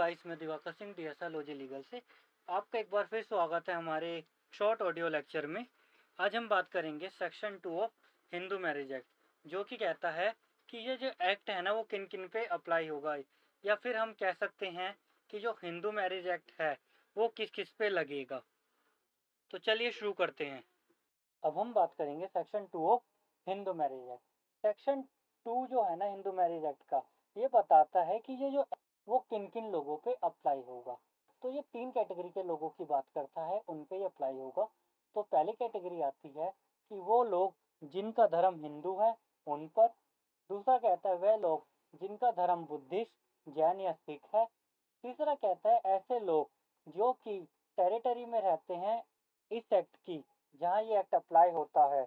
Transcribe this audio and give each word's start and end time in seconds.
Guys 0.00 0.24
मैं 0.26 0.36
Divakar 0.38 0.72
Singh 0.72 0.92
D 0.96 1.04
S 1.04 1.22
legal 1.22 1.82
से। 1.82 2.00
आपका 2.48 2.78
एक 2.78 2.90
बार 2.90 3.06
फिर 3.06 3.22
स्वागत 3.22 3.68
है 3.68 3.74
हमारे 3.74 4.12
शॉर्ट 4.52 4.82
ऑडियो 4.82 5.08
लेक्चर 5.08 5.46
में। 5.46 5.66
आज 6.18 6.36
हम 6.36 6.48
बात 6.48 6.68
करेंगे 6.68 7.08
section 7.08 7.58
two 7.58 7.76
of 7.80 7.90
Hindu 8.32 8.58
marriage 8.58 8.92
act 8.92 9.06
जो 9.44 9.64
कि 9.64 9.76
कहता 9.76 10.10
है 10.10 10.32
कि 10.68 10.78
ये 10.78 10.96
जो 10.96 11.10
एक्ट 11.22 11.50
है 11.50 11.60
ना, 11.62 11.72
वो 11.72 11.82
किन 11.82 12.06
किन 12.06 12.26
पे 12.28 12.44
अप्लाई 12.48 12.88
होगा? 12.88 13.16
या 13.64 13.74
फिर 13.74 13.96
हम 13.96 14.12
कह 14.12 14.32
सकते 14.32 14.66
हैं 14.70 14.94
कि 15.30 15.40
जो 15.40 15.52
हिंदू 15.62 15.92
मैरिज 15.92 16.26
एक्ट 16.28 16.52
है, 16.60 16.76
वो 17.16 17.28
किस 17.28 17.50
किस 17.50 17.70
पे 17.70 17.88
लगेगा? 17.88 18.42
तो 19.50 19.58
चलिए 19.58 19.90
शुरू 19.90 20.12
करते 20.12 20.46
हैं। 20.46 20.64
अब 21.42 21.58
हम 21.58 21.72
बात 21.74 21.94
करेंगे 21.98 22.26
section 22.26 22.66
two 22.72 22.88
of 22.88 23.02
Hindu 23.46 23.74
marriage 23.74 24.08
act 24.08 24.24
section 24.64 25.02
two 25.46 25.66
जो 25.66 25.84
है 25.84 25.96
ना 25.96 26.04
हिंदू 26.06 26.32
मैरिज 26.32 26.64
एक्ट 26.64 26.88
का, 26.88 27.02
ये 27.36 27.48
बताता 27.54 28.02
है 28.02 28.18
कि 28.18 28.44
ये 28.44 28.50
जो 28.50 28.66
वो 29.08 29.18
किन 29.18 29.46
किन 29.46 29.70
लोगों 29.70 29.96
पे 29.96 30.12
अप्लाई 30.12 30.62
होगा? 30.62 30.98
तो 31.42 31.50
ये 31.50 31.60
तीन 31.60 31.90
कैटेगरी 31.90 32.28
के 32.28 32.42
लोगों 32.42 32.68
की 32.68 32.84
बात 32.84 33.04
करता 33.14 33.44
है, 33.44 33.62
उन 33.68 33.84
पे 33.84 34.04
अप्लाई 34.04 34.38
होगा। 34.38 34.68
तो 35.14 35.22
पहली 35.22 35.52
कैटेगरी 35.52 36.00
आती 36.00 36.28
है 36.28 36.54
कि 36.90 36.98
वो 36.98 37.24
लोग 37.24 37.54
जिनका 37.82 38.26
धर्म 38.26 38.60
हिंदू 38.60 38.96
है, 38.96 39.16
उन 39.46 39.68
पर। 39.68 39.86
दूसरा 40.50 40.78
कहता 40.78 41.08
है, 41.08 41.16
वह 41.16 41.36
लोग 41.36 41.66
जिनका 42.00 42.30
धर्म 42.30 42.64
बुद्धिस्ट, 42.64 43.12
जैन 43.48 43.80
या 43.80 43.92
सिख 43.92 44.20
है। 44.34 44.44
तीसरा 45.04 45.34
कहता 45.34 45.70
है, 45.70 45.80
ऐसे 45.84 46.20
लोग 46.20 46.50
जो 46.88 47.12
कि 47.12 47.48
टेरिटरी 47.76 48.26
में 48.26 48.40
रहते 48.40 48.74
हैं 48.74 49.04
इस 49.50 49.72
एक्ट 49.72 49.96
की, 49.96 50.24
जहाँ 50.60 50.82
ये 50.82 50.98
एक्ट 50.98 51.14
अप्लाई 51.14 51.50
होता 51.50 51.84
है। 51.94 52.06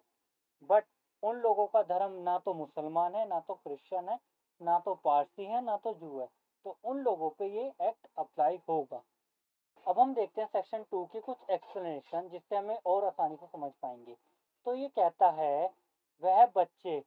बट 0.64 0.86
उन 1.24 1.36
लोगों 1.36 1.68
का 1.68 1.84
धर्म 1.84 2.12
ना 2.12 2.38
तो 2.40 2.54
मुसलमान 2.54 3.16
है, 3.16 3.28
ना 3.28 3.40
तो 3.40 3.54
क्रिश्चियन 3.54 4.10
है, 4.10 4.20
ना 4.62 4.80
तो 4.80 4.96
पारसी 4.96 5.46
है, 5.46 5.64
ना 5.64 5.78
तो 5.78 5.94
जू 5.94 6.20
है। 6.20 6.28
तो 6.66 6.78
उन 6.84 6.98
लोगों 6.98 7.30
पे 7.30 7.48
ये 7.48 7.72
एक्ट 7.82 8.08
अप्लाई 8.18 8.60
होगा। 8.70 9.02
अब 9.86 10.00
हम 10.00 10.14
देखते 10.14 10.42
हैं 10.42 10.48
सेक्शन 10.48 10.84
टू 10.92 11.04
की 11.06 11.20
कुछ 11.20 11.50
एक्सप्लेनेशन 11.52 12.30
जिससे 12.30 12.56
हमें 12.56 12.78
और 12.86 13.06
आसानी 13.06 13.36
से 13.36 13.46
समझ 13.46 13.72
पाएँगे। 13.82 14.16
तो 14.66 14.76
ये 14.76 14.88
कहता 14.88 15.30
है, 15.32 15.70
वह 16.24 16.46
बच्चे, 16.56 17.00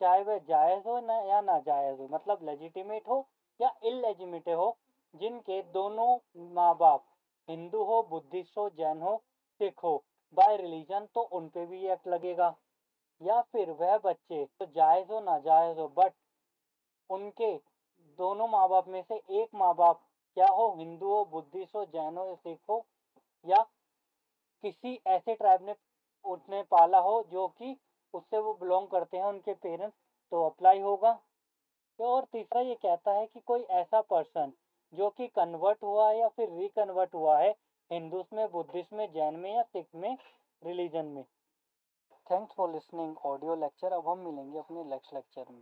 चाहे 0.00 0.22
वह 0.22 0.38
जायज़ 0.38 0.88
हो 0.88 1.00
ना, 1.00 1.18
या 1.20 1.40
नाजायज़ 1.40 1.98
हो 2.00 2.08
मतलब 2.12 2.44
लेजिटिमेट 2.44 3.08
हो 3.08 3.26
या 3.60 3.70
इलेजिमेट 3.84 4.48
हो, 4.48 4.76
जिनके 5.14 5.62
दोनों 5.62 6.18
माँ 6.54 6.76
बाप 6.76 7.04
हिंदू 7.48 7.82
हो, 7.84 8.02
बुद्धिस्ट 8.02 8.58
हो, 8.58 8.68
जैन 8.70 9.00
हो, 9.02 9.16
सिख 9.60 9.82
हो 9.84 10.02
बाय 10.36 10.56
रिलीजन 10.56 11.06
तो 11.14 11.20
उन 11.20 11.48
पे 11.48 11.66
भी 11.66 11.86
एक्ट 11.86 12.08
लगेगा। 12.08 12.54
या 13.20 13.40
फिर 13.42 13.70
वह 13.70 13.96
बच्चे 13.98 14.44
तो 14.58 14.66
जायज़ 14.66 15.12
हो, 15.12 15.20
नाजायज़ 15.20 15.78
हो 15.78 15.88
बट 15.88 16.12
उनके 17.10 17.56
दोनों 18.20 18.48
माँ 18.48 18.68
बाप 18.68 18.88
में 18.88 19.02
से 19.02 19.14
एक 19.14 19.54
माँ 19.54 19.74
बाप 19.74 20.00
क्या 20.36 20.46
हो, 20.46 20.74
हिंदू 20.78 21.06
हो, 21.06 21.24
बुद्धिस्ट 21.24 21.74
हो, 21.76 21.84
जैन 21.84 22.16
हो, 22.16 22.34
सिख 22.36 22.58
हो, 22.68 22.84
या 23.44 23.62
किसी 24.64 25.00
ऐसे 25.06 25.34
ट्राइब 25.34 25.66
ने, 25.66 25.74
उसने 26.24 26.62
पाला 26.62 26.98
हो 26.98 27.22
जो 27.30 27.46
कि 27.48 27.76
उससे 28.14 28.38
वो 28.38 28.52
बिलोंग 28.54 28.88
करते 28.88 29.16
हैं, 29.16 29.24
उनके 29.24 29.54
पेरेंट्स 29.54 29.96
तो 30.32 30.44
अप्लाई 30.44 30.80
होगा। 30.80 31.18
और 31.98 32.24
तीसरा 32.24 32.60
ये 32.60 32.74
कहता 32.74 33.12
है 33.12 33.26
कि 33.26 33.40
कोई 33.40 33.62
ऐसा 33.78 34.00
पर्सन 34.00 34.52
जो 34.92 35.08
कि 35.10 35.26
कन्वर्ट 35.28 35.82
हुआ 35.82 36.08
है 36.10 36.18
या 36.18 36.28
फिर 36.28 36.50
रिकन्वर्ट 36.50 37.14
हुआ 37.14 37.38
है, 37.38 37.50
हिंदूस 37.90 38.32
में, 38.32 38.50
बुद्धिस्ट 38.50 38.92
में, 38.92 39.06
जैन 39.12 39.34
में 39.34 39.52
या 39.54 39.62
सिख 39.62 39.86
में 39.94 40.16
रिलीजन 40.62 41.06
में। 41.06 41.24
Thanks 42.26 42.54
for 42.54 42.70
listening 42.70 43.16
audio 43.24 43.54
lecture 43.56 43.92
अब 43.92 44.08
हम 44.08 44.18
मिलेंगे 44.18 44.58
अपने 44.58 44.84
नेक्स्ट 44.84 45.14
लेक्चर 45.14 45.44
में। 45.50 45.58